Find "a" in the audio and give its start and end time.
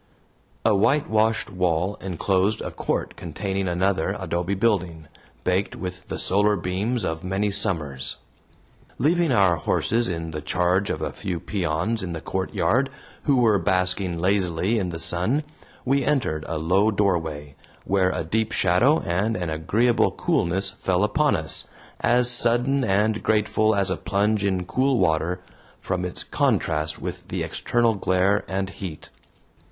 0.65-0.73, 2.61-2.71, 11.03-11.11, 16.47-16.57, 18.09-18.23, 23.91-23.97